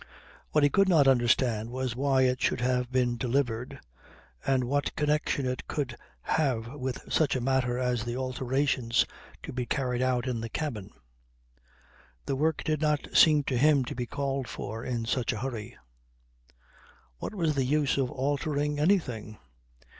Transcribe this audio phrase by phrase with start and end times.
[0.51, 3.77] What he could not understand was why it should have been delivered,
[4.43, 9.05] and what connection it could have with such a matter as the alterations
[9.43, 10.89] to be carried out in the cabin.
[12.25, 15.77] The work did not seem to him to be called for in such a hurry.
[17.19, 19.37] What was the use of altering anything?